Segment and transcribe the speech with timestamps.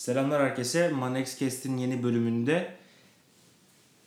[0.00, 0.88] Selamlar herkese.
[0.88, 2.74] Manex Cast'in yeni bölümünde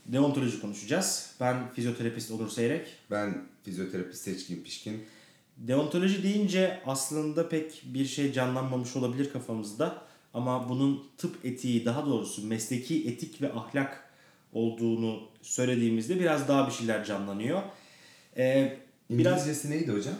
[0.05, 1.35] deontoloji konuşacağız.
[1.39, 2.87] Ben fizyoterapist Onur Seyrek.
[3.11, 5.05] Ben fizyoterapist Seçkin Pişkin.
[5.57, 10.01] Deontoloji deyince aslında pek bir şey canlanmamış olabilir kafamızda.
[10.33, 14.09] Ama bunun tıp etiği daha doğrusu mesleki etik ve ahlak
[14.53, 17.61] olduğunu söylediğimizde biraz daha bir şeyler canlanıyor.
[18.37, 18.77] Ee,
[19.09, 20.15] biraz İngilizcesi neydi hocam?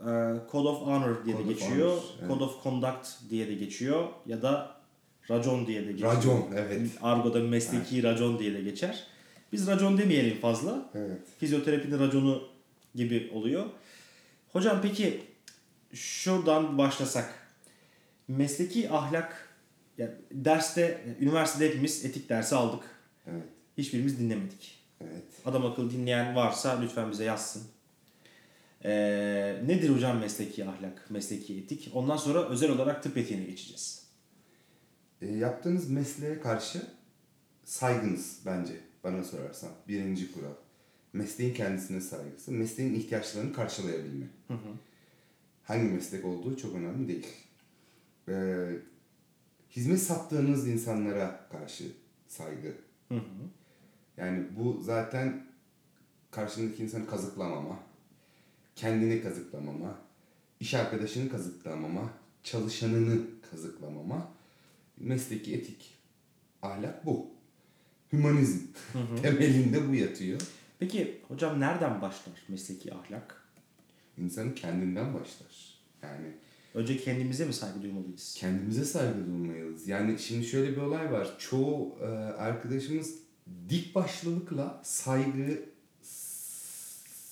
[0.00, 0.04] E,
[0.52, 1.88] Code of Honor diye de Code of geçiyor.
[1.88, 2.28] Honor, evet.
[2.28, 4.08] Code of Conduct diye de geçiyor.
[4.26, 4.76] Ya da
[5.30, 6.16] racon diye de geçiyor.
[6.16, 6.90] Racon, evet.
[7.02, 9.06] Argo'da mesleki racon diye de geçer.
[9.52, 10.90] Biz racon demeyelim fazla.
[10.94, 11.18] Evet.
[11.38, 12.48] Fizyoterapinin raconu
[12.94, 13.64] gibi oluyor.
[14.52, 15.22] Hocam peki
[15.92, 17.34] şuradan başlasak.
[18.28, 19.56] Mesleki ahlak
[19.98, 22.84] yani derste, üniversitede hepimiz etik dersi aldık.
[23.26, 23.44] Evet.
[23.78, 24.78] Hiçbirimiz dinlemedik.
[25.00, 25.24] Evet.
[25.44, 27.62] Adam akıllı dinleyen varsa lütfen bize yazsın.
[28.86, 31.90] Ee, nedir hocam mesleki ahlak, mesleki etik?
[31.94, 34.06] Ondan sonra özel olarak tıp etiğine geçeceğiz.
[35.22, 36.82] E, yaptığınız mesleğe karşı
[37.64, 38.72] saygınız bence
[39.04, 39.70] bana sorarsan.
[39.88, 40.54] Birinci kural.
[41.12, 42.52] Mesleğin kendisine saygısı.
[42.52, 44.26] Mesleğin ihtiyaçlarını karşılayabilme.
[45.64, 47.26] Hangi meslek olduğu çok önemli değil.
[48.28, 48.66] E,
[49.70, 51.84] hizmet sattığınız insanlara karşı
[52.28, 52.74] saygı.
[54.16, 55.46] Yani bu zaten
[56.30, 57.78] karşındaki insanı kazıklamama,
[58.76, 59.98] kendini kazıklamama,
[60.60, 62.10] iş arkadaşını kazıklamama,
[62.42, 64.32] çalışanını kazıklamama,
[64.96, 65.94] mesleki etik,
[66.62, 67.26] ahlak bu.
[68.12, 68.66] Hümanizm
[69.22, 70.40] temelinde bu yatıyor.
[70.78, 73.42] Peki hocam nereden başlar mesleki ahlak?
[74.18, 75.76] İnsanın kendinden başlar.
[76.02, 76.26] Yani
[76.74, 78.34] Önce kendimize mi saygı duymalıyız?
[78.38, 79.88] kendimize saygı duymalıyız.
[79.88, 81.36] Yani şimdi şöyle bir olay var.
[81.38, 82.04] Çoğu e,
[82.38, 83.14] arkadaşımız
[83.68, 85.62] dik başlılıkla saygı,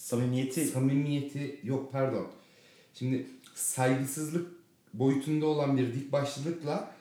[0.05, 2.27] Samimiyeti samimiyeti yok pardon.
[2.95, 4.51] Şimdi saygısızlık
[4.95, 6.95] boyutunda olan bir dik başlılıkla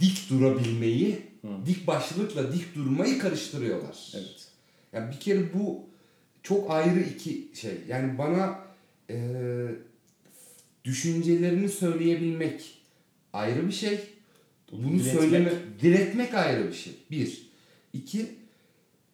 [0.00, 1.22] dik durabilmeyi,
[1.66, 4.12] dik başlılıkla dik durmayı karıştırıyorlar.
[4.14, 4.48] Evet.
[4.92, 5.86] Yani bir kere bu
[6.42, 7.74] çok ayrı iki şey.
[7.88, 8.58] Yani bana
[9.10, 9.16] e,
[10.84, 12.82] düşüncelerini söyleyebilmek
[13.32, 14.00] ayrı bir şey.
[14.72, 15.14] Bunu Diretmek.
[15.14, 15.52] söyleme,
[15.82, 16.92] diretmek ayrı bir şey.
[17.10, 17.50] Bir.
[17.92, 18.26] İki,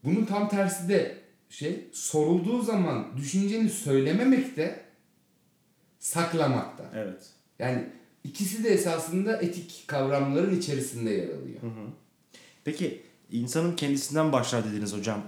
[0.05, 1.16] bunun tam tersi de
[1.51, 4.81] şey, sorulduğu zaman düşünceni söylememek de
[5.99, 6.91] saklamakta.
[6.95, 7.31] Evet.
[7.59, 7.85] Yani
[8.25, 11.61] ikisi de esasında etik kavramların içerisinde yer alıyor.
[12.65, 13.03] Peki
[13.33, 15.23] insanın kendisinden başlar dediniz hocam.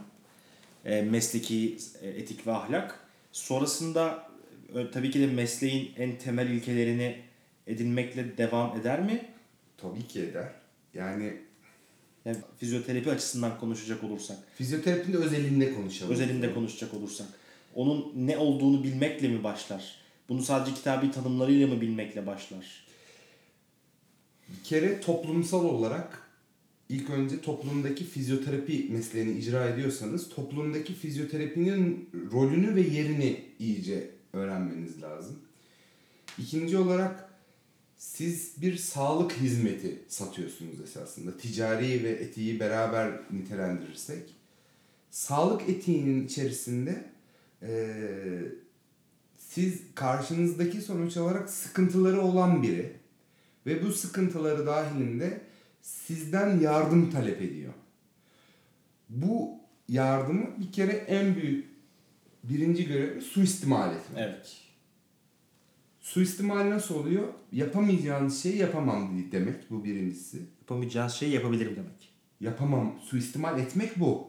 [0.84, 3.00] E, mesleki e, etik ve ahlak.
[3.33, 4.29] Sonrasında
[4.75, 7.23] e, tabii ki de mesleğin en temel ilkelerini
[7.67, 9.25] edinmekle devam eder mi?
[9.77, 10.49] Tabii ki eder.
[10.95, 11.37] Yani
[12.28, 16.12] Yani fizyoterapi açısından konuşacak olursak, fizyoterapinin de özelinde konuşalım.
[16.12, 17.27] özelinde konuşacak olursak,
[17.75, 19.94] onun ne olduğunu bilmekle mi başlar?
[20.28, 22.87] Bunu sadece kitabi tanımlarıyla mı bilmekle başlar?
[24.49, 26.22] Bir kere toplumsal olarak
[26.88, 35.38] ilk önce toplumdaki fizyoterapi mesleğini icra ediyorsanız toplumdaki fizyoterapinin rolünü ve yerini iyice öğrenmeniz lazım.
[36.38, 37.28] İkinci olarak
[37.99, 41.37] siz bir sağlık hizmeti satıyorsunuz esasında.
[41.37, 44.35] Ticari ve etiği beraber nitelendirirsek.
[45.11, 47.05] Sağlık etiğinin içerisinde
[47.63, 48.53] eee,
[49.39, 52.93] siz karşınızdaki sonuç olarak sıkıntıları olan biri
[53.67, 55.41] ve bu sıkıntıları dahilinde
[55.83, 57.73] sizden yardım talep ediyor.
[59.09, 59.51] Bu
[59.89, 61.69] yardımı bir kere en büyük
[62.45, 64.19] birinci görevi suistimal etmek.
[64.19, 64.68] Evet.
[66.09, 67.29] Suistimal nasıl oluyor?
[67.53, 70.43] Yapamayacağınız şeyi yapamam demek bu birincisi.
[70.61, 72.13] Yapamayacağız şeyi yapabilirim demek.
[72.41, 72.95] Yapamam.
[73.03, 74.29] Suistimal etmek bu.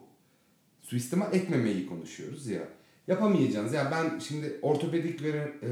[0.81, 2.67] Suistimal etmemeyi konuşuyoruz ya.
[3.07, 3.73] Yapamayacağınız.
[3.73, 5.69] Ya ben şimdi ortopedik ve e,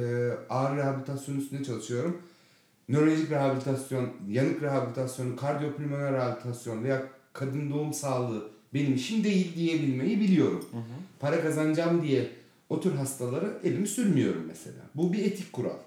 [0.49, 2.21] ağrı rehabilitasyon üstünde çalışıyorum.
[2.89, 10.65] Nörolojik rehabilitasyon, yanık rehabilitasyonu, kardiyopulmoner rehabilitasyon veya kadın doğum sağlığı benim işim değil diyebilmeyi biliyorum.
[11.19, 12.29] Para kazanacağım diye
[12.69, 14.81] o tür hastaları elimi sürmüyorum mesela.
[14.95, 15.86] Bu bir etik kural.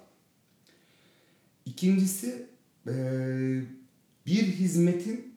[1.71, 2.45] İkincisi
[2.87, 2.93] e,
[4.25, 5.33] bir hizmetin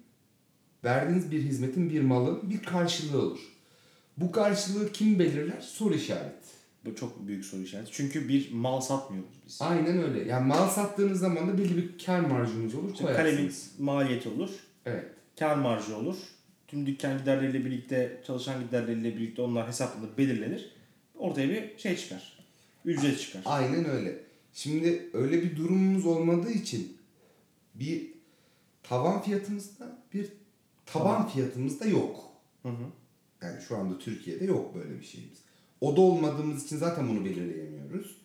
[0.85, 3.41] verdiğiniz bir hizmetin bir malın bir karşılığı olur.
[4.17, 5.61] Bu karşılığı kim belirler?
[5.61, 6.49] Soru işareti.
[6.85, 7.93] Bu çok büyük soru işareti.
[7.93, 9.63] Çünkü bir mal satmıyoruz biz.
[9.63, 10.29] Aynen öyle.
[10.29, 14.51] Yani mal sattığınız zaman da belli bir kar marjınız olur İşte kalemin maliyeti olur.
[14.87, 15.05] Evet.
[15.39, 16.17] Kar marjı olur.
[16.69, 20.73] Tüm dükkan giderleriyle birlikte, çalışan giderleriyle birlikte onlar hesaplanır, belirlenir.
[21.15, 22.39] Ortaya bir şey çıkar.
[22.85, 23.43] Ücret çıkar.
[23.45, 24.34] Aynen öyle.
[24.55, 26.97] Şimdi öyle bir durumumuz olmadığı için
[27.75, 28.07] bir
[28.83, 30.33] tavan fiyatımız da bir
[30.87, 31.29] taban Taban.
[31.29, 32.21] fiyatımız da yok.
[32.63, 32.85] Hı hı.
[33.43, 35.39] Yani şu anda Türkiye'de yok böyle bir şeyimiz.
[35.81, 38.17] O da olmadığımız için zaten bunu belirleyemiyoruz.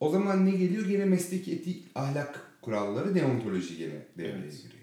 [0.00, 0.86] O zaman ne geliyor?
[0.88, 4.52] Gene mesleki etik ahlak kuralları deontoloji gene devreye Evet.
[4.62, 4.80] giriyor.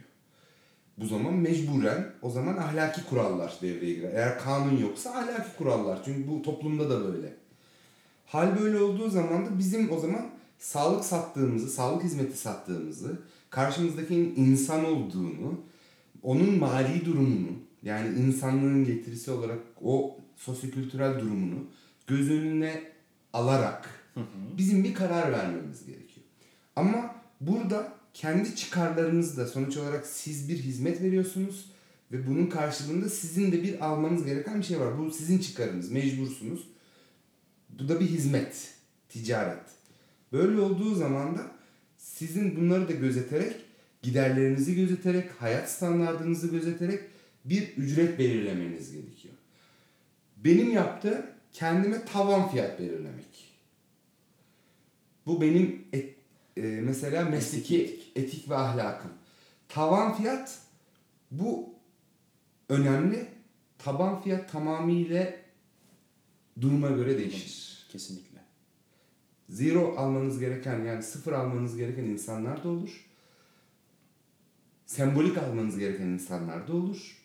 [0.98, 4.14] Bu zaman mecburen o zaman ahlaki kurallar devreye girer.
[4.14, 6.04] Eğer kanun yoksa ahlaki kurallar.
[6.06, 7.34] Çünkü bu toplumda da böyle.
[8.26, 13.20] Hal böyle olduğu zaman da bizim o zaman sağlık sattığımızı, sağlık hizmeti sattığımızı,
[13.50, 15.62] karşımızdakinin insan olduğunu,
[16.24, 17.52] onun mali durumunu,
[17.84, 21.60] yani insanlığın getirisi olarak o sosyokültürel durumunu
[22.08, 22.84] göz önüne
[23.34, 23.90] alarak
[24.58, 26.26] bizim bir karar vermemiz gerekiyor.
[26.76, 31.72] Ama burada kendi çıkarlarınızı da sonuç olarak siz bir hizmet veriyorsunuz
[32.12, 35.00] ve bunun karşılığında sizin de bir almanız gereken bir şey var.
[35.00, 36.68] Bu sizin çıkarınız, mecbursunuz.
[37.70, 38.74] Bu da bir hizmet,
[39.10, 39.77] ticaret.
[40.32, 41.52] Böyle olduğu zaman da
[41.98, 43.56] sizin bunları da gözeterek,
[44.02, 47.02] giderlerinizi gözeterek, hayat standartınızı gözeterek
[47.46, 49.34] bir ücret belirlemeniz gerekiyor.
[50.38, 53.54] Benim yaptığım kendime tavan fiyat belirlemek.
[55.26, 56.16] Bu benim et-
[56.58, 59.12] e, mesela mesleki etik ve ahlakım.
[59.70, 60.60] Tavan fiyat
[61.32, 61.70] bu
[62.70, 63.28] önemli.
[63.78, 65.34] Taban fiyat tamamıyla
[66.62, 67.86] duruma göre değişir.
[67.92, 68.37] Kesinlikle.
[69.50, 73.06] Zero almanız gereken yani sıfır almanız gereken insanlar da olur.
[74.86, 77.18] Sembolik almanız gereken insanlar da olur.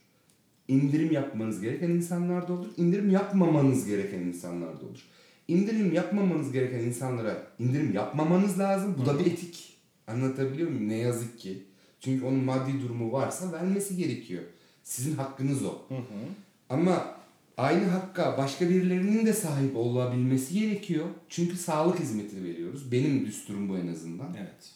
[0.68, 2.68] İndirim yapmanız gereken insanlar da olur.
[2.76, 5.02] İndirim yapmamanız gereken insanlar da olur.
[5.48, 8.96] İndirim yapmamanız gereken insanlara indirim yapmamanız lazım.
[8.98, 9.78] Bu da bir etik.
[10.06, 10.88] Anlatabiliyor muyum?
[10.88, 11.62] Ne yazık ki.
[12.00, 14.42] Çünkü onun maddi durumu varsa vermesi gerekiyor.
[14.82, 15.72] Sizin hakkınız o.
[15.88, 16.24] Hı hı.
[16.68, 17.21] Ama
[17.62, 21.06] aynı hakka başka birilerinin de sahip olabilmesi gerekiyor.
[21.28, 22.92] Çünkü sağlık hizmeti veriyoruz.
[22.92, 24.34] Benim düsturum bu en azından.
[24.38, 24.70] Evet.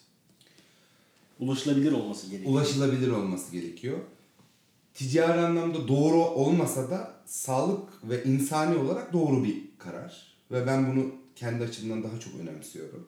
[1.39, 2.53] Ulaşılabilir olması gerekiyor.
[2.53, 3.97] Ulaşılabilir olması gerekiyor.
[4.93, 10.37] Ticari anlamda doğru olmasa da sağlık ve insani olarak doğru bir karar.
[10.51, 13.07] Ve ben bunu kendi açımdan daha çok önemsiyorum.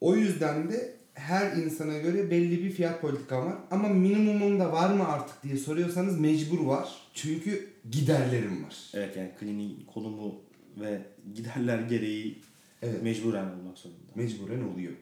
[0.00, 3.54] O yüzden de her insana göre belli bir fiyat politikam var.
[3.70, 6.88] Ama minimumunda var mı artık diye soruyorsanız mecbur var.
[7.14, 8.76] Çünkü giderlerim var.
[8.94, 10.34] Evet yani kliniğin konumu
[10.80, 11.02] ve
[11.34, 12.38] giderler gereği
[12.82, 13.02] Evet.
[13.02, 14.00] mecburen olmak zorunda.
[14.14, 14.92] Mecburen oluyor.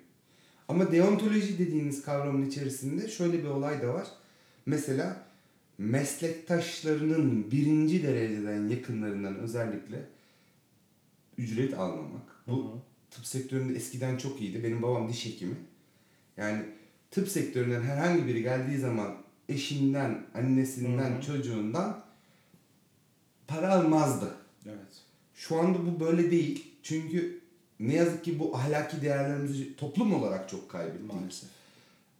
[0.68, 4.06] Ama deontoloji dediğiniz kavramın içerisinde şöyle bir olay da var.
[4.66, 5.26] Mesela
[5.78, 10.04] meslektaşlarının birinci dereceden yakınlarından özellikle
[11.38, 12.42] ücret almamak.
[12.46, 12.78] Bu Hı hı.
[13.10, 14.64] tıp sektöründe eskiden çok iyiydi.
[14.64, 15.54] Benim babam diş hekimi.
[16.36, 16.62] Yani
[17.10, 19.14] tıp sektöründen herhangi biri geldiği zaman
[19.48, 21.22] eşinden, annesinden, Hı hı.
[21.22, 22.04] çocuğundan
[23.46, 24.34] para almazdı.
[24.66, 25.02] Evet.
[25.34, 26.66] Şu anda bu böyle değil.
[26.82, 27.40] Çünkü
[27.80, 31.12] ne yazık ki bu ahlaki değerlerimizi toplum olarak çok kaybettik.
[31.12, 31.48] Maalesef.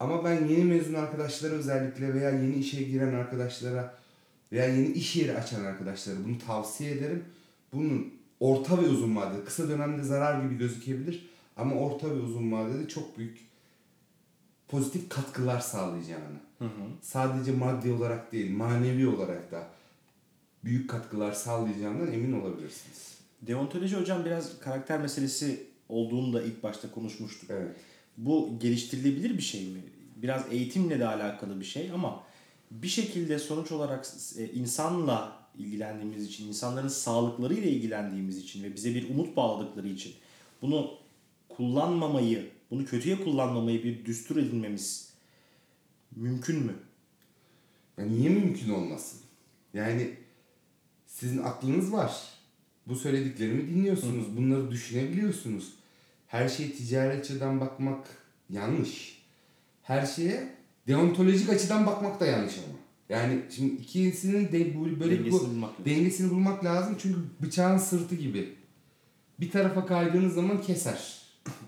[0.00, 3.94] Ama ben yeni mezun arkadaşlara özellikle veya yeni işe giren arkadaşlara
[4.52, 7.24] veya yeni iş yeri açan arkadaşlara bunu tavsiye ederim.
[7.72, 12.88] Bunun orta ve uzun vadede, kısa dönemde zarar gibi gözükebilir ama orta ve uzun vadede
[12.88, 13.38] çok büyük
[14.68, 16.38] pozitif katkılar sağlayacağını.
[16.58, 16.84] Hı hı.
[17.02, 19.68] Sadece maddi olarak değil, manevi olarak da
[20.64, 23.18] büyük katkılar sağlayacağından emin olabilirsiniz.
[23.42, 27.50] Deontoloji hocam biraz karakter meselesi olduğunu da ilk başta konuşmuştuk.
[27.50, 27.76] Evet.
[28.16, 29.80] Bu geliştirilebilir bir şey mi?
[30.16, 32.22] Biraz eğitimle de alakalı bir şey ama
[32.70, 34.06] bir şekilde sonuç olarak
[34.38, 40.12] e, insanla ilgilendiğimiz için, insanların sağlıklarıyla ilgilendiğimiz için ve bize bir umut bağladıkları için
[40.62, 40.90] bunu
[41.48, 45.12] kullanmamayı, bunu kötüye kullanmamayı bir düstur edinmemiz
[46.16, 46.74] mümkün mü?
[47.98, 49.20] Ya niye mümkün olmasın?
[49.74, 50.10] Yani
[51.06, 52.22] sizin aklınız var.
[52.86, 54.36] Bu söylediklerimi dinliyorsunuz.
[54.36, 55.72] Bunları düşünebiliyorsunuz.
[56.26, 58.06] Her şeye ticari açıdan bakmak
[58.50, 59.22] yanlış.
[59.82, 60.54] Her şeye
[60.88, 62.78] deontolojik açıdan bakmak da yanlış ama.
[63.08, 65.84] Yani şimdi ikisinin de böyle bir bu, Dengesini bulmak lazım.
[65.84, 66.96] dengesini bulmak lazım.
[66.98, 68.54] Çünkü bıçağın sırtı gibi.
[69.40, 71.23] Bir tarafa kaydığınız zaman keser.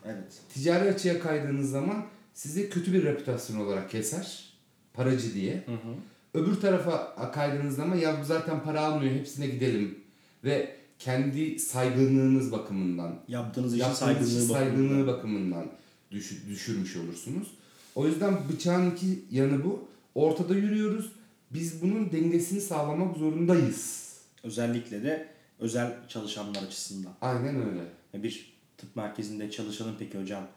[0.07, 0.41] Evet.
[0.55, 4.45] Ticari açıya kaydığınız zaman size kötü bir reputasyon olarak keser.
[4.93, 5.55] Paracı diye.
[5.67, 5.95] Hı hı.
[6.35, 9.99] Öbür tarafa kaydığınız zaman ya bu zaten para almıyor hepsine gidelim.
[10.45, 14.55] Ve kendi saygınlığınız bakımından, Yaptığınız işin saygınlığı bakımından.
[14.55, 15.67] saygınlığı bakımından
[16.11, 17.49] düş- düşürmüş olursunuz.
[17.95, 19.89] O yüzden bıçağın iki yanı bu.
[20.15, 21.13] Ortada yürüyoruz.
[21.51, 24.07] Biz bunun dengesini sağlamak zorundayız.
[24.45, 27.13] Özellikle de özel çalışanlar açısından.
[27.21, 27.81] Aynen öyle.
[28.15, 30.49] Bir tıp merkezinde çalışanın peki hocam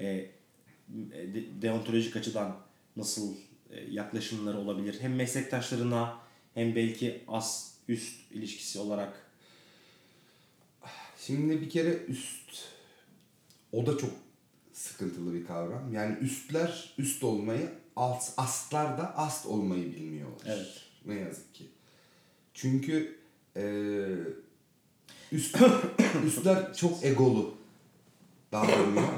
[0.00, 0.30] e,
[0.88, 2.56] de- deontolojik açıdan
[2.96, 3.34] nasıl
[3.70, 4.96] e, yaklaşımları olabilir?
[5.00, 6.18] Hem meslektaşlarına
[6.54, 9.30] hem belki az üst ilişkisi olarak.
[11.18, 12.64] Şimdi bir kere üst
[13.72, 14.10] o da çok
[14.72, 15.92] sıkıntılı bir kavram.
[15.92, 20.42] Yani üstler üst olmayı, alt, astlar da ast olmayı bilmiyorlar.
[20.46, 20.82] Evet.
[21.06, 21.66] Ne yazık ki.
[22.54, 23.18] Çünkü
[23.56, 24.08] eee
[25.32, 25.56] üst,
[26.26, 27.57] üstler çok egolu
[28.52, 29.08] davranıyor.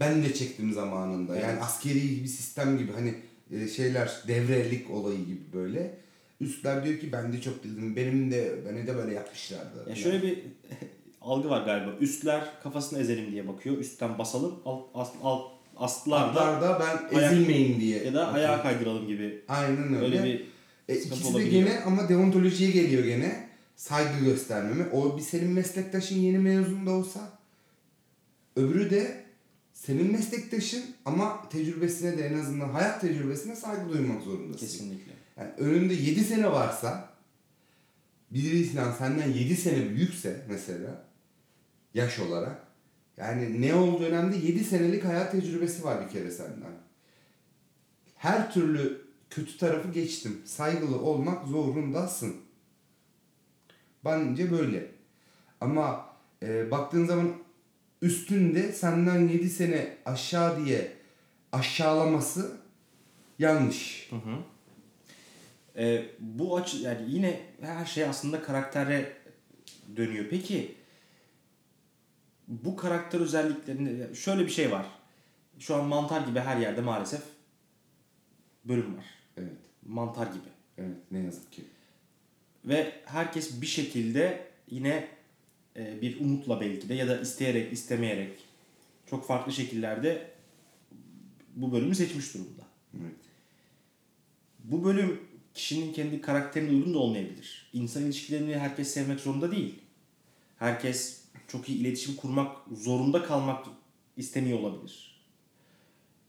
[0.00, 1.36] Ben de çektim zamanında.
[1.36, 3.14] Yani askeri bir sistem gibi hani
[3.50, 5.94] e, şeyler devrelik olayı gibi böyle.
[6.40, 7.96] Üstler diyor ki ben de çok dedim.
[7.96, 9.86] Benim de beni de böyle yapmışlardı.
[9.88, 10.38] Ya şöyle bir
[11.20, 11.90] algı var galiba.
[12.00, 13.78] Üstler kafasını ezelim diye bakıyor.
[13.78, 14.54] Üstten basalım.
[14.64, 18.04] Alt, alt, alt astlar da ben Ayak- ezilmeyin diye.
[18.04, 18.48] ya da bakıyor.
[18.48, 19.42] ayağa kaydıralım gibi.
[19.48, 20.04] Aynen öyle.
[20.04, 20.44] Öyle bir
[20.88, 23.48] E, ikisi de gene ama deontolojiye geliyor gene.
[23.76, 24.84] Saygı göstermeme.
[24.92, 27.33] O bir senin meslektaşın yeni mezun da olsa.
[28.56, 29.24] Öbürü de
[29.72, 34.66] senin meslektaşın ama tecrübesine de en azından hayat tecrübesine saygı duymak zorundasın.
[34.66, 35.12] kesinlikle.
[35.36, 37.08] Yani önünde 7 sene varsa
[38.30, 41.04] birisinden senden 7 sene büyükse mesela
[41.94, 42.66] yaş olarak
[43.16, 46.72] yani ne olduğu önemli 7 senelik hayat tecrübesi var bir kere senden.
[48.16, 50.42] Her türlü kötü tarafı geçtim.
[50.44, 52.36] Saygılı olmak zorundasın.
[54.04, 54.90] Bence böyle.
[55.60, 56.06] Ama
[56.42, 57.43] e, baktığın zaman
[58.04, 60.92] üstünde senden 7 sene aşağı diye
[61.52, 62.56] aşağılaması
[63.38, 64.08] yanlış.
[64.10, 64.38] Hı hı.
[65.76, 69.16] Ee, bu açı yani yine her şey aslında karaktere
[69.96, 70.24] dönüyor.
[70.30, 70.74] Peki
[72.48, 74.86] bu karakter özelliklerinde şöyle bir şey var.
[75.58, 77.22] Şu an mantar gibi her yerde maalesef
[78.64, 79.06] bölüm var.
[79.36, 79.52] Evet.
[79.86, 80.48] Mantar gibi.
[80.78, 81.64] Evet ne yazık ki.
[82.64, 85.08] Ve herkes bir şekilde yine e,
[85.76, 88.32] bir umutla belki de ya da isteyerek istemeyerek
[89.10, 90.30] çok farklı şekillerde
[91.56, 92.62] bu bölümü seçmiş durumda.
[93.00, 93.16] Evet.
[94.64, 95.20] Bu bölüm
[95.54, 97.70] kişinin kendi karakterine uygun da olmayabilir.
[97.72, 99.74] İnsan ilişkilerini herkes sevmek zorunda değil.
[100.58, 103.66] Herkes çok iyi iletişim kurmak zorunda kalmak
[104.16, 105.14] istemiyor olabilir.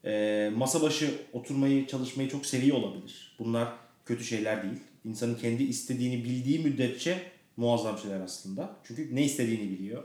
[0.06, 3.36] Ee, masa başı oturmayı, çalışmayı çok seviyor olabilir.
[3.40, 3.74] Bunlar
[4.06, 4.80] kötü şeyler değil.
[5.06, 8.78] İnsanın kendi istediğini bildiği müddetçe muazzam şeyler aslında.
[8.84, 10.04] Çünkü ne istediğini biliyor.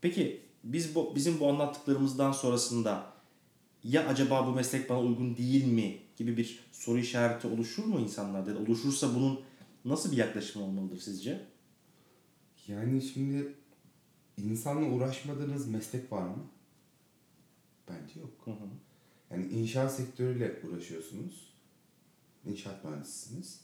[0.00, 3.12] Peki biz bu bizim bu anlattıklarımızdan sonrasında
[3.84, 8.58] ya acaba bu meslek bana uygun değil mi gibi bir soru işareti oluşur mu insanlarda?
[8.58, 9.40] Oluşursa bunun
[9.84, 11.46] nasıl bir yaklaşım olmalıdır sizce?
[12.68, 13.54] Yani şimdi
[14.36, 16.46] insanla uğraşmadığınız meslek var mı?
[17.88, 18.30] Bence yok.
[18.44, 18.68] Hı hı.
[19.30, 21.54] Yani inşaat sektörüyle uğraşıyorsunuz.
[22.46, 23.60] İnşaat mühendisisiniz.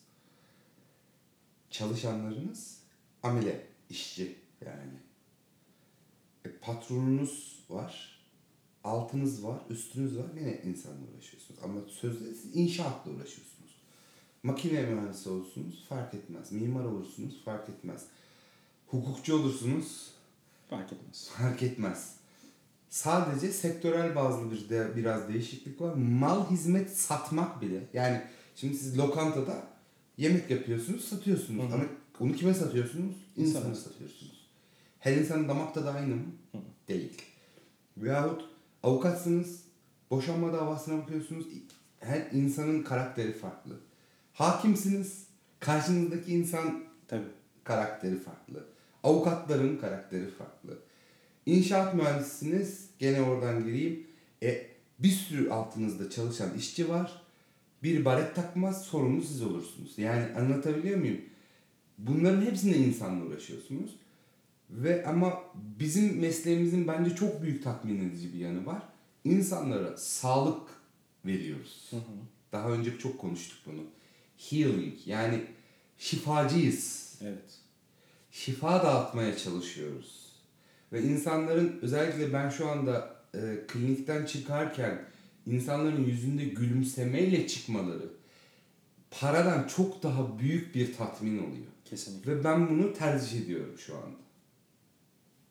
[1.70, 2.83] Çalışanlarınız
[3.24, 4.92] amele, işçi yani.
[6.44, 8.14] E, patronunuz var.
[8.84, 10.26] Altınız var, üstünüz var.
[10.40, 11.60] Yine insanla uğraşıyorsunuz.
[11.64, 13.74] Ama sözde siz inşaatla uğraşıyorsunuz.
[14.42, 16.52] Makine mühendisi olursunuz fark etmez.
[16.52, 18.06] Mimar olursunuz fark etmez.
[18.86, 20.10] Hukukçu olursunuz
[20.70, 21.28] Fark etmez.
[21.28, 22.16] fark etmez.
[22.88, 25.94] Sadece sektörel bazlı bir de biraz değişiklik var.
[25.94, 27.80] Mal hizmet satmak bile.
[27.92, 28.22] Yani
[28.56, 29.66] şimdi siz lokantada
[30.18, 31.64] yemek yapıyorsunuz, satıyorsunuz.
[31.64, 31.74] Hı hı.
[31.74, 31.84] Ama
[32.20, 33.14] onu kime satıyorsunuz?
[33.36, 33.74] İnsana İnsana.
[33.74, 34.48] satıyorsunuz.
[34.98, 36.22] Her insanın damak tadı aynı mı?
[36.52, 36.58] Hı.
[36.88, 37.22] Değil.
[37.96, 38.44] Veyahut
[38.82, 39.64] avukatsınız,
[40.10, 41.46] boşanma davasına bakıyorsunuz.
[42.00, 43.80] Her insanın karakteri farklı.
[44.32, 45.26] Hakimsiniz,
[45.60, 47.28] karşınızdaki insan Tabii.
[47.64, 48.66] karakteri farklı.
[49.02, 50.78] Avukatların karakteri farklı.
[51.46, 52.90] İnşaat mühendisiniz.
[52.98, 54.06] Gene oradan gireyim.
[54.42, 54.66] E,
[54.98, 57.22] bir sürü altınızda çalışan işçi var.
[57.82, 59.98] Bir baret takmaz sorumlu siz olursunuz.
[59.98, 61.20] Yani anlatabiliyor muyum?
[61.98, 63.96] Bunların hepsinde insanla uğraşıyorsunuz.
[64.70, 68.82] Ve ama bizim mesleğimizin bence çok büyük tatmin edici bir yanı var.
[69.24, 70.70] İnsanlara sağlık
[71.26, 71.86] veriyoruz.
[71.90, 72.00] Hı hı.
[72.52, 73.82] Daha önce çok konuştuk bunu.
[74.50, 75.44] Healing yani
[75.98, 77.58] şifacıyız Evet.
[78.30, 80.24] şifa dağıtmaya çalışıyoruz.
[80.92, 85.04] Ve insanların özellikle ben şu anda e, klinikten çıkarken
[85.46, 88.08] insanların yüzünde gülümsemeyle çıkmaları
[89.10, 91.73] paradan çok daha büyük bir tatmin oluyor.
[91.84, 92.36] Kesinlikle.
[92.36, 94.16] Ve ben bunu tercih ediyorum şu anda.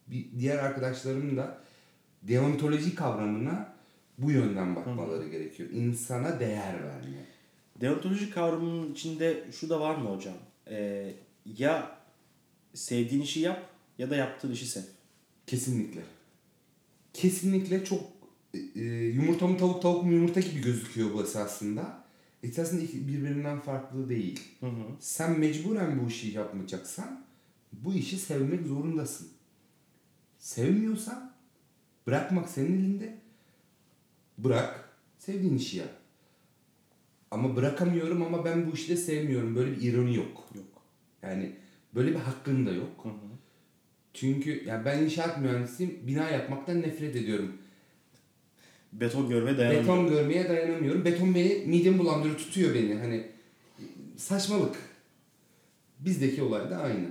[0.07, 1.63] Bir diğer arkadaşlarım da
[2.23, 3.73] deontoloji kavramına
[4.17, 5.69] bu yönden bakmaları gerekiyor.
[5.69, 7.25] İnsana değer verme.
[7.81, 10.35] Deontoloji kavramının içinde şu da var mı hocam?
[10.67, 11.13] Ee,
[11.57, 11.97] ya
[12.73, 14.81] sevdiğin işi yap ya da yaptığın işi sev.
[15.47, 16.01] Kesinlikle.
[17.13, 18.01] Kesinlikle çok
[18.53, 22.02] e, e, yumurta mı tavuk tavuk mu yumurta gibi gözüküyor bu esasında.
[22.43, 24.41] Esasında birbirinden farklı değil.
[24.59, 24.83] Hı hı.
[24.99, 27.25] Sen mecburen bu işi yapmayacaksan
[27.73, 29.27] bu işi sevmek zorundasın.
[30.37, 31.33] Sevmiyorsan
[32.07, 33.17] bırakmak senin elinde.
[34.37, 34.89] Bırak.
[35.19, 35.89] Sevdiğin işi yap.
[37.31, 39.55] Ama bırakamıyorum ama ben bu işi de sevmiyorum.
[39.55, 40.49] Böyle bir ironi yok.
[40.55, 40.81] Yok.
[41.21, 41.55] Yani
[41.95, 42.99] böyle bir hakkın da yok.
[43.03, 43.33] Hı hı.
[44.13, 46.07] Çünkü yani ben inşaat mühendisiyim.
[46.07, 47.57] Bina yapmaktan nefret ediyorum.
[48.99, 49.83] Beton görmeye dayanamıyor.
[49.83, 51.05] Beton görmeye dayanamıyorum.
[51.05, 52.95] Beton beni midemi bulandırıyor, tutuyor beni.
[52.95, 53.27] Hani
[54.17, 54.75] saçmalık.
[55.99, 57.05] Bizdeki olay da aynı.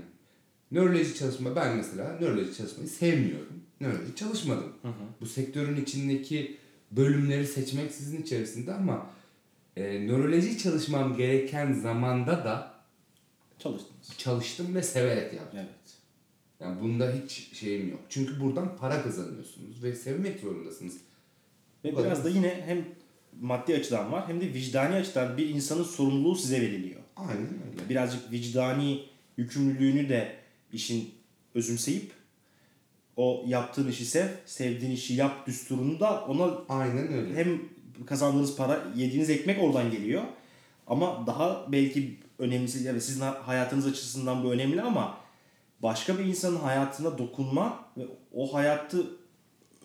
[0.72, 3.62] Nöroloji çalışma ben mesela nöroloji çalışmayı sevmiyorum.
[3.80, 4.72] Nöroloji çalışmadım.
[4.82, 4.92] Hı hı.
[5.20, 6.56] Bu sektörün içindeki
[6.90, 9.06] bölümleri seçmek sizin içerisinde ama
[9.76, 12.74] e, nöroloji çalışmam gereken zamanda da
[13.58, 14.18] Çalıştınız.
[14.18, 15.60] çalıştım ve severek yaptım.
[15.62, 15.96] Evet.
[16.60, 18.00] Yani bunda hiç şeyim yok.
[18.08, 20.96] Çünkü buradan para kazanıyorsunuz ve sevmek zorundasınız.
[21.84, 22.84] Ve biraz da yine hem
[23.40, 27.00] maddi açıdan var hem de vicdani açıdan bir insanın sorumluluğu size veriliyor.
[27.16, 27.88] Aynen öyle.
[27.88, 29.04] Birazcık vicdani
[29.36, 30.36] yükümlülüğünü de
[30.72, 31.10] işin
[31.54, 32.12] özümseyip
[33.16, 37.36] o yaptığın işi sev, sevdiğin işi yap düsturunu da ona Aynen öyle.
[37.36, 37.60] hem
[38.06, 40.22] kazandığınız para, yediğiniz ekmek oradan geliyor.
[40.86, 45.18] Ama daha belki önemlisi, evet sizin hayatınız açısından bu önemli ama
[45.82, 48.02] başka bir insanın hayatına dokunma ve
[48.34, 49.06] o hayatı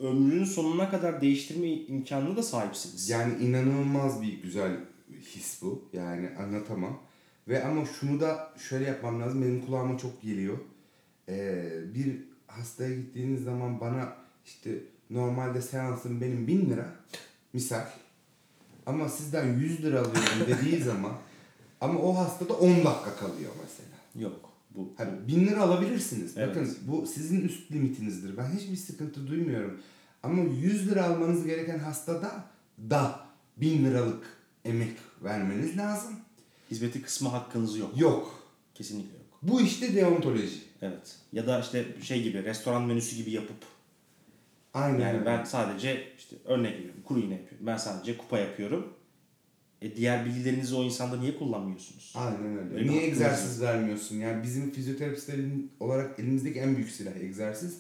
[0.01, 3.09] ömrünün sonuna kadar değiştirme imkanına da sahipsiniz.
[3.09, 4.71] Yani inanılmaz bir güzel
[5.35, 5.89] his bu.
[5.93, 6.99] Yani anlatamam.
[7.47, 9.41] Ve ama şunu da şöyle yapmam lazım.
[9.41, 10.57] Benim kulağıma çok geliyor.
[11.29, 14.13] Ee, bir hastaya gittiğiniz zaman bana
[14.45, 14.71] işte
[15.09, 16.95] normalde seansım benim 1000 lira
[17.53, 17.85] misal.
[18.85, 21.13] Ama sizden 100 lira alıyorum dediği zaman
[21.81, 24.29] ama o hastada 10 dakika kalıyor mesela.
[24.29, 24.46] Yok.
[24.77, 26.37] Bu, Hani 1000 lira alabilirsiniz.
[26.37, 26.49] Evet.
[26.49, 28.37] Bakın bu sizin üst limitinizdir.
[28.37, 29.81] Ben hiçbir sıkıntı duymuyorum.
[30.23, 32.45] Ama 100 lira almanız gereken hastada
[32.89, 33.19] da
[33.57, 34.25] 1000 liralık
[34.65, 34.93] emek
[35.23, 36.13] vermeniz lazım.
[36.71, 37.97] hizmeti kısmı hakkınız yok.
[37.97, 38.43] Yok.
[38.73, 39.25] Kesinlikle yok.
[39.41, 40.61] Bu işte deontoloji.
[40.81, 41.15] Evet.
[41.33, 43.57] Ya da işte şey gibi restoran menüsü gibi yapıp
[44.73, 47.67] Aynen yani ben sadece işte örnek veriyorum kuru iğne yapıyorum.
[47.67, 48.93] Ben sadece kupa yapıyorum.
[49.81, 52.13] E diğer bilgilerinizi o insanda niye kullanmıyorsunuz?
[52.15, 52.75] Aynen öyle.
[52.75, 54.15] Öyle Niye egzersiz vermiyorsun?
[54.15, 57.77] Yani bizim fizyoterapistlerin olarak elimizdeki en büyük silah egzersiz.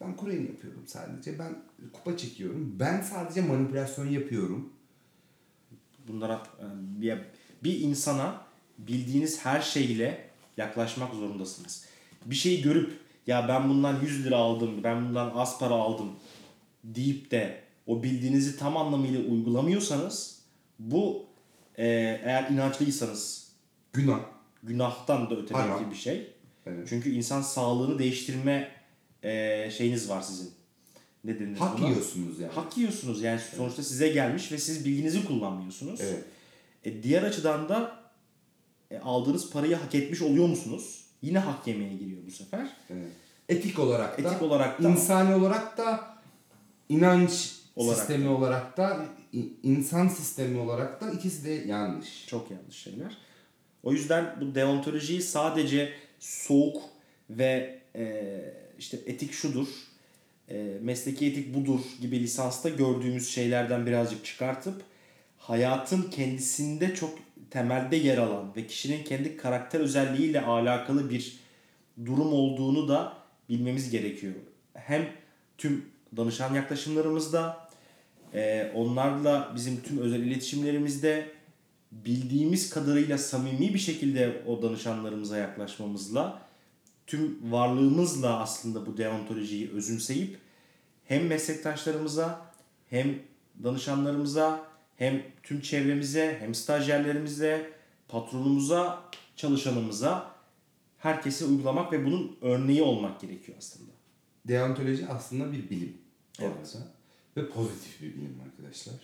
[0.00, 1.38] Ben iğne yapıyorum sadece.
[1.38, 2.76] Ben kupa çekiyorum.
[2.80, 4.72] Ben sadece manipülasyon yapıyorum.
[6.08, 6.64] Bunlara e,
[7.00, 7.18] bir,
[7.64, 8.42] bir insana
[8.78, 11.84] bildiğiniz her şeyle yaklaşmak zorundasınız.
[12.26, 12.92] Bir şeyi görüp
[13.26, 16.10] ya ben bundan 100 lira aldım, ben bundan az para aldım
[16.84, 20.40] deyip de o bildiğinizi tam anlamıyla uygulamıyorsanız
[20.78, 21.26] bu
[21.80, 21.86] e,
[22.24, 23.48] eğer inançlıysanız
[23.92, 24.20] Günah.
[24.62, 25.78] günahtan da öte Haram.
[25.78, 26.32] belki bir şey.
[26.66, 26.86] Evet.
[26.88, 28.68] Çünkü insan sağlığını değiştirme
[29.22, 30.50] e, şeyiniz var sizin.
[31.24, 31.88] Ne denir Hak buna?
[31.88, 32.52] yiyorsunuz yani.
[32.52, 36.00] Hak yiyorsunuz yani sonuçta size gelmiş ve siz bilginizi kullanmıyorsunuz.
[36.00, 36.24] Evet.
[36.84, 37.96] E, diğer açıdan da
[38.90, 41.04] e, aldığınız parayı hak etmiş oluyor musunuz?
[41.22, 42.76] Yine hak yemeye giriyor bu sefer.
[42.90, 43.08] Evet.
[43.48, 46.14] Etik olarak da, Etik olarak da insani olarak da,
[46.88, 49.06] inanç Olarak sistemi olarak da,
[49.62, 52.26] insan sistemi olarak da ikisi de yanlış.
[52.26, 53.16] çok yanlış şeyler.
[53.82, 56.82] O yüzden bu deontolojiyi sadece soğuk
[57.30, 58.40] ve e,
[58.78, 59.68] işte etik şudur,
[60.48, 64.82] e, mesleki etik budur gibi lisansta gördüğümüz şeylerden birazcık çıkartıp
[65.38, 67.18] hayatın kendisinde çok
[67.50, 71.38] temelde yer alan ve kişinin kendi karakter özelliğiyle alakalı bir
[72.06, 73.16] durum olduğunu da
[73.48, 74.34] bilmemiz gerekiyor.
[74.74, 75.08] Hem
[75.58, 77.68] tüm danışan yaklaşımlarımızda,
[78.34, 81.30] e, onlarla bizim tüm özel iletişimlerimizde
[81.92, 86.42] bildiğimiz kadarıyla samimi bir şekilde o danışanlarımıza yaklaşmamızla
[87.06, 90.38] tüm varlığımızla aslında bu deontolojiyi özümseyip
[91.04, 92.52] hem meslektaşlarımıza
[92.90, 93.18] hem
[93.62, 94.64] danışanlarımıza
[94.96, 97.70] hem tüm çevremize hem stajyerlerimize
[98.08, 99.02] patronumuza
[99.36, 100.30] çalışanımıza
[100.98, 103.99] herkese uygulamak ve bunun örneği olmak gerekiyor aslında.
[104.50, 105.96] Deontoloji aslında bir bilim.
[106.38, 106.52] Evet.
[106.74, 106.86] orada.
[107.36, 108.94] Ve pozitif bir bilim arkadaşlar.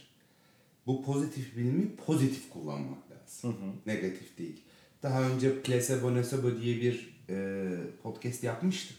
[0.87, 3.57] Bu pozitif bilimi pozitif kullanmak lazım.
[3.87, 4.63] Negatif değil.
[5.03, 7.69] Daha önce placebo nocebo diye bir e,
[8.03, 8.97] podcast yapmıştık.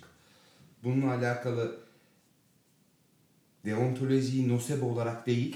[0.83, 1.79] Bununla alakalı
[3.65, 5.55] deontolojiyi nocebo olarak değil,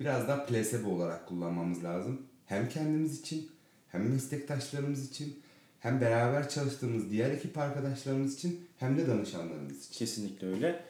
[0.00, 2.22] biraz daha placebo olarak kullanmamız lazım.
[2.46, 3.50] Hem kendimiz için,
[3.88, 5.42] hem meslektaşlarımız için,
[5.80, 9.92] hem beraber çalıştığımız diğer ekip arkadaşlarımız için, hem de danışanlarımız için.
[9.92, 10.84] Kesinlikle öyle.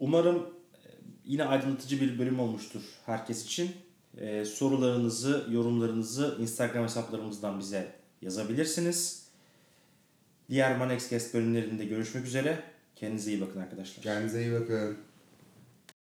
[0.00, 0.88] Umarım e,
[1.24, 3.70] yine aydınlatıcı bir bölüm olmuştur herkes için.
[4.18, 9.26] Ee, sorularınızı, yorumlarınızı Instagram hesaplarımızdan bize yazabilirsiniz.
[10.50, 12.62] Diğer Manexcast bölümlerinde görüşmek üzere.
[12.96, 14.02] Kendinize iyi bakın arkadaşlar.
[14.02, 14.98] Kendinize iyi bakın.